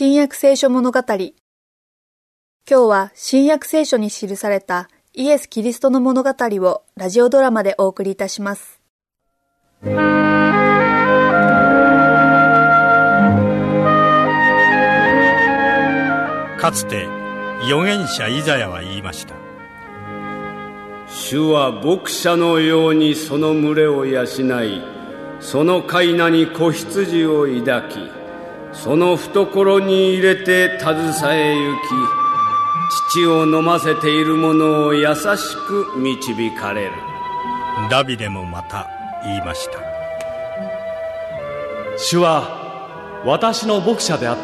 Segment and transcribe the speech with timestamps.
[0.00, 1.00] 新約聖書物語。
[1.08, 1.32] 今
[2.68, 8.80] 日は新約聖書に記されたイエス・キリストの物語をラジオドラマでお送りいたします。
[9.82, 9.90] か
[16.72, 17.08] つて
[17.62, 19.34] 預言者イザヤは言いました。
[21.08, 24.28] 主は牧者のようにその群れを養い、
[25.40, 27.98] その飼い名に子羊を抱き、
[28.84, 30.96] その懐に入れて携
[31.36, 31.88] え行き
[33.10, 36.92] 父を飲ませている者を優しく導かれる。
[37.90, 38.88] ダビデもまた
[39.24, 39.80] 言いました。
[41.96, 44.42] 主は私の牧者であって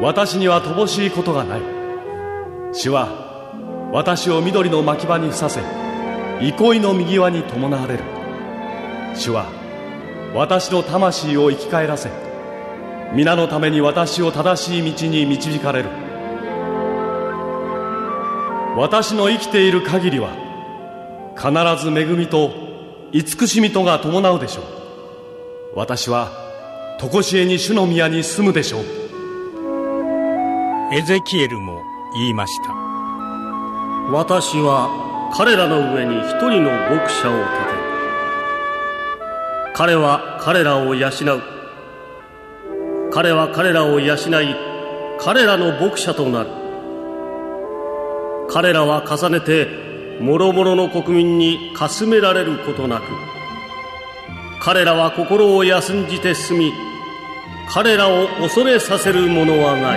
[0.00, 1.60] 私には乏しいことがない。
[2.72, 5.60] 主は私を緑の牧場にふさせ
[6.40, 8.04] 憩いの右輪に伴われる。
[9.16, 9.46] 主は
[10.34, 12.27] 私の魂を生き返らせ
[13.14, 15.88] 皆のために私を正しい道に導かれる。
[18.76, 20.30] 私の生きている限りは
[21.36, 21.50] 必
[21.82, 22.52] ず恵みと
[23.12, 24.64] 慈しみとが伴うでしょう。
[25.74, 26.30] 私は
[27.00, 28.84] 常しえに主の宮に住むでしょう。
[30.92, 31.80] エゼキエルも
[32.14, 32.72] 言いました。
[34.12, 37.78] 私は彼らの上に一人の牧者を立てる。
[39.74, 41.57] 彼は彼らを養う
[43.10, 44.56] 彼は彼らを養い
[45.18, 46.50] 彼らの牧者となる。
[48.50, 49.66] 彼らは重ねて
[50.20, 53.04] 諸々の国民にかすめられることなく
[54.60, 56.72] 彼らは心を休んじて進み
[57.70, 59.96] 彼らを恐れさせる者はな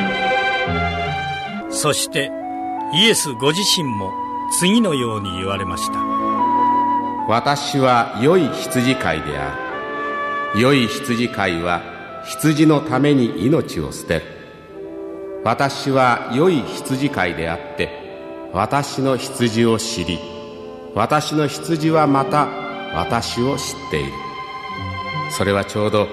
[1.70, 1.74] い。
[1.74, 2.30] そして
[2.94, 4.12] イエスご自身も
[4.60, 5.94] 次のように言われました。
[7.30, 9.56] 私は良い羊飼いであ
[10.54, 10.60] る。
[10.62, 11.82] 良い羊飼いは
[12.26, 14.22] 羊のために命を捨てる。
[15.44, 17.90] 私は良い羊飼いであって
[18.54, 20.20] 私の羊を知り
[20.94, 22.48] 私の羊はまた
[22.94, 24.12] 私を知っている。
[25.32, 26.08] それはちょうど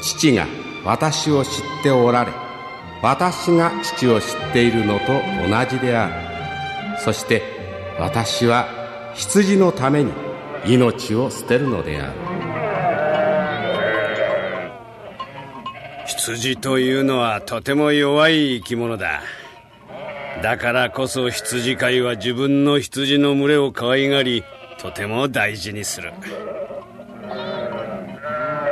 [0.00, 0.46] 父が
[0.84, 1.50] 私を知っ
[1.82, 2.32] ておられ
[3.02, 6.08] 私が父を知っているのと同じであ
[6.94, 6.98] る。
[7.00, 7.42] そして
[7.98, 10.12] 私は羊のために
[10.64, 12.31] 命を捨てるのである。
[16.24, 19.22] 羊というのはとても弱い生き物だ。
[20.40, 24.44] だからこそ羊飼いは自分の羊の群れを可愛がり
[24.78, 26.12] とても大事にする。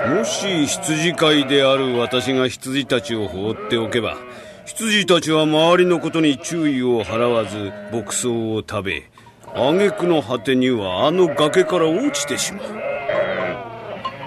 [0.08, 4.16] もし羊飼いである私が羊たちを放っておけば
[4.64, 9.10] 羊たちは周りのことに注意を払わず牧草を食べ
[9.56, 12.62] 挙句の果てにはあの崖から落ちてしまう。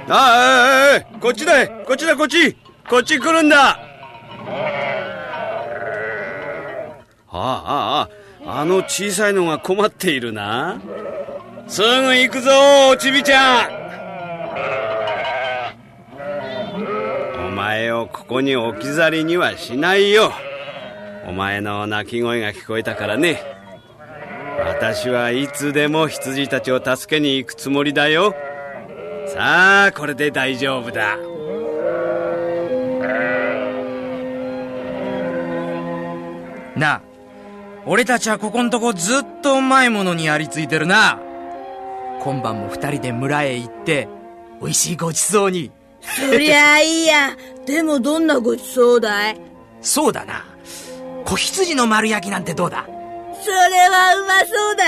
[0.09, 2.57] ああこっちだこっちだこっち！
[2.89, 3.79] こっち来るんだ
[7.29, 8.09] ああ、
[8.45, 10.79] ああ、の小さいのが困っているな。
[11.67, 12.51] すぐ行くぞ、
[12.99, 13.83] ちびちゃん。
[17.47, 20.31] お前をここに置き去りにはしないよ。
[21.25, 23.41] お前の泣き声が聞こえたからね。
[24.59, 28.35] 私はいつでも羊たちを助けに行くつもりだよ。
[29.27, 31.17] さあ、これで大丈夫だ。
[36.83, 37.01] なあ、
[37.85, 41.17] 俺たちはここんとこずっとうまいものにありついてるな。
[42.21, 44.09] 今晩も二人で村へ行って、
[44.59, 45.71] 美味しいごちそうに。
[46.01, 47.37] そりゃあいいや。
[47.65, 49.39] でもどんなごちそうだい？
[49.81, 50.45] そうだな。
[51.23, 52.85] 子羊の丸焼きなんてどうだ？
[52.85, 54.83] それはうまそうだ。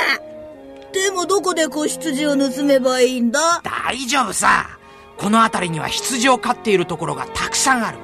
[0.92, 3.62] でもどこで子羊を盗めばいいんだ？
[3.64, 4.78] 大丈夫さ。
[5.18, 7.98] この辺りには羊を飼っているところがたくさんある。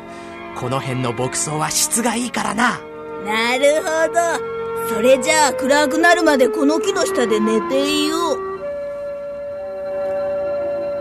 [0.56, 2.80] この辺の牧草は質がいいからな。
[3.26, 4.96] なるほど。
[4.96, 8.52] それじゃあ暗くなるまでこの木の下で寝ていよう。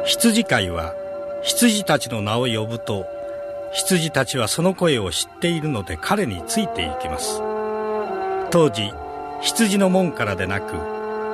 [0.05, 0.95] 羊飼いは
[1.43, 3.07] 羊たちの名を呼ぶと
[3.73, 7.41] 羊たちはその声を知っているので彼についていきます
[8.51, 8.93] 当時
[9.41, 10.75] 羊の門からでなく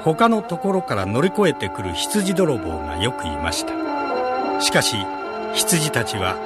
[0.03, 4.97] 他のところから乗り越えてくる羊泥棒がよくいましたしかし
[5.55, 6.37] 羊たちは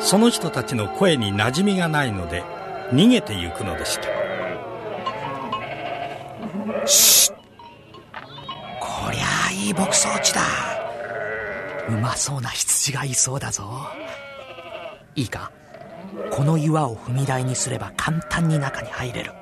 [0.00, 2.42] その人たちの声に馴染みがないので
[2.92, 4.08] 逃げてゆくのでした。
[6.86, 7.34] シッ。
[8.80, 10.40] こりゃあいい牧草地だ。
[11.88, 13.64] うまそうな羊がいそうだぞ。
[15.14, 15.50] いいか？
[16.30, 19.32] この岩を踏み台にすれば簡単に中に入れる。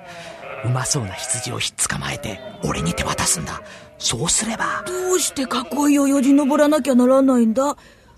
[0.64, 3.60] うまそうな羊をひっ捕まえて俺に手渡すんだ。
[3.98, 4.82] そうすれば。
[4.86, 5.46] どうして囲
[5.92, 7.76] いをよじ登らなきゃならないんだ？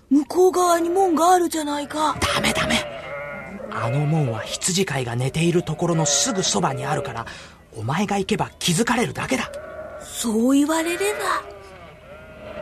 [0.09, 2.15] 向こう側に門があるじゃないか。
[2.35, 2.75] ダメダメ
[3.83, 7.25] あの門は羊飼いが寝ているところのすぐそばにあるから
[7.75, 9.51] お前が行けば気づかれるだけだ。
[10.01, 11.19] そう言われれば。
[11.19, 12.57] ほら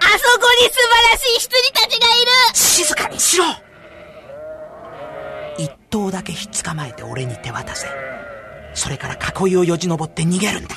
[0.00, 2.32] あそこに素晴らしい羊たちがいる。
[2.54, 3.44] 静かにしろ。
[5.58, 7.86] 一頭だけひっ捕まえて俺に手渡せ。
[8.74, 10.76] それから囲いをよじ登って逃げるんだ。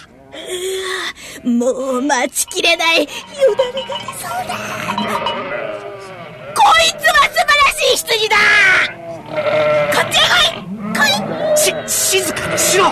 [1.43, 3.03] もう待ちきれない。
[3.03, 3.07] よ
[3.57, 4.55] だれが出そうだ
[6.55, 8.37] こいつは素晴らしい羊だ。
[9.27, 10.63] こっちへ来い。
[10.93, 10.97] 来
[11.53, 11.57] い。
[11.57, 12.85] し静かにしろ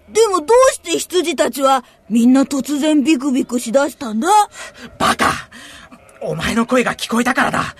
[0.07, 4.29] でもどうして羊たちはみんな突然ビクビクしだしたんだ？
[4.97, 5.31] バカ。
[6.21, 7.75] お前の声が聞こえたからだ。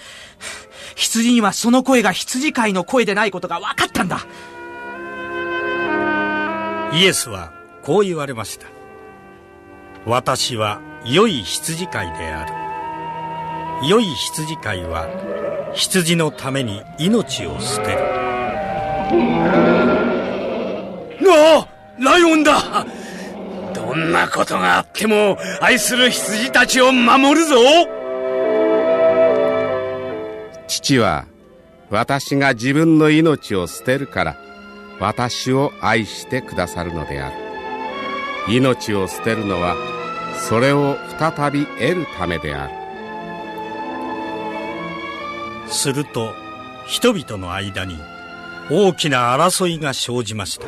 [0.96, 4.26] 羊にはその声が羊飼いの声でないことが分かったんだ
[6.96, 7.52] イエスは
[7.84, 8.68] こう言われました。
[10.06, 12.46] 私は良い羊飼いであ
[13.82, 13.90] る。
[13.90, 15.10] 良い羊飼いは
[15.74, 18.00] 羊のために命を捨てる。
[21.28, 21.68] ああ
[22.00, 22.86] ライオンだ。
[23.74, 27.58] どんなことがあっても愛する羊たちを守るぞ。
[30.68, 31.26] 父は
[31.90, 34.38] 私が自分の命を捨てるから
[35.00, 37.36] 私を愛してくださるのである。
[38.48, 39.76] 命を捨てるのは
[40.48, 42.74] それを再び得るためである。
[45.68, 46.34] すると
[46.86, 47.98] 人々の間に
[48.70, 50.68] 大きな争いが生じました。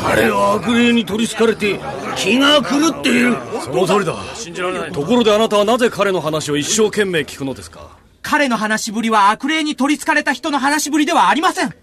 [0.00, 1.80] 彼は悪霊に取りつかれて
[2.16, 3.36] 気が狂っている。
[3.62, 4.14] その通りだ。
[4.34, 7.96] 信じられないところであなたはなぜ彼の話を一生懸命聞くのですか？
[8.22, 11.74] 彼の話しぶりは悪霊に取りつかれた人の話しぶりではありません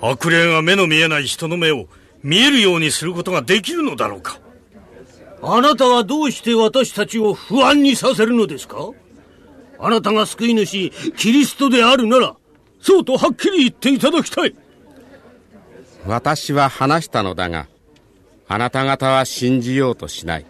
[0.00, 1.86] 悪霊が目の見えない人の目を
[2.22, 4.38] 見えるようにすることができるのだろうか。
[5.42, 8.90] あなたはどうして私たちを不安にさせるのですか？
[9.78, 12.36] あなたが救い主キリストであるなら
[12.80, 14.54] そうとはっきり言っていただきたい。
[16.06, 17.68] 私は話したのだが
[18.48, 20.46] あなた方は信じようとしない。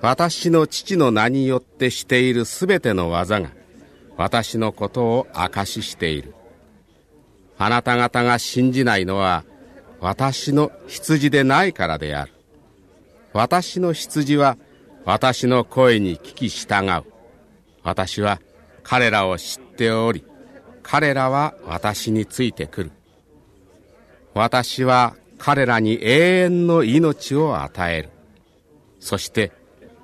[0.00, 3.50] 私の父の名によってしているすべての技が
[4.16, 6.34] 私のことを証ししている
[7.58, 9.44] あなた方が信じないのは
[10.00, 12.32] 私の羊でないからである。
[13.32, 14.56] 私の羊は
[15.04, 17.04] 私の声に聞き従う。
[17.82, 18.40] 私は
[18.82, 20.24] 彼らを知っており
[20.82, 22.90] 彼らは私についてくる。
[24.34, 28.10] 私は彼らに永遠の命を与える。
[29.00, 29.52] そして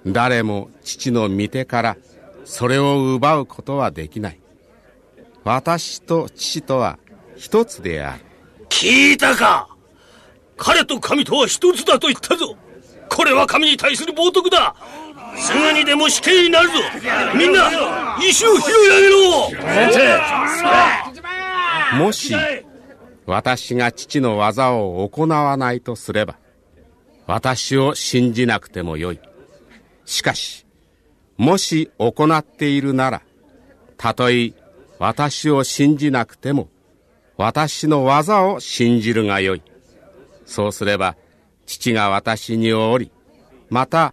[0.06, 1.97] 誰も父の御手から
[2.44, 4.41] それを奪うことはできない。
[5.44, 6.99] 私と父とは
[7.40, 8.25] 一つである。
[8.69, 9.66] 聞いたか？
[10.58, 12.54] 彼と神とは一つだと言ったぞ。
[13.08, 14.76] これは神に対する冒涜だ。
[15.38, 16.75] すぐにでも死刑になるぞ。
[17.34, 19.49] みんな石を拾い上げろ。
[19.49, 19.90] 先
[21.92, 21.97] 生。
[21.97, 22.37] もし
[23.25, 26.37] 私が父の技を行わないとすれば
[27.26, 29.20] 私を信じなくてもよい。
[30.04, 30.66] しかし
[31.38, 33.23] もし行っているなら
[33.97, 34.52] たとえ
[34.99, 36.68] 私を信じなくても
[37.40, 39.62] 私の技を信じるがよい。
[40.44, 41.16] そうすれば
[41.64, 43.11] 父が私におり
[43.70, 44.12] また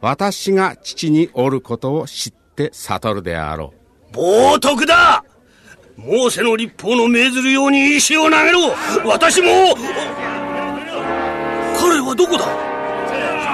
[0.00, 3.72] 私が父におることを知って悟るであろ
[4.12, 4.16] う。
[4.16, 5.22] 冒涜だ!
[5.96, 8.58] モーセの立法の命ずるように石を投げろ!
[9.06, 9.46] 私も!
[11.78, 12.44] 彼はどこだ?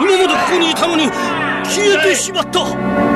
[0.01, 1.05] 今までここにいたのに
[1.65, 3.10] 消えてしまった!